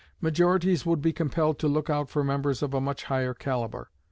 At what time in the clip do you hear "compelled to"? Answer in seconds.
1.13-1.67